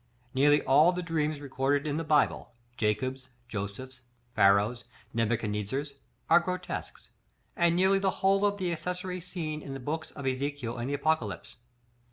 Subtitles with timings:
[0.33, 4.01] Nearly all the dreams recorded in the Bible, Jacob's, Joseph's,
[4.33, 5.93] Pharaoh's, Nebuchadnezzar's,
[6.27, 7.11] are grotesques;
[7.55, 10.95] and nearly the whole of the accessary scenery in the books of Ezekiel and the
[10.95, 11.57] Apocalypse.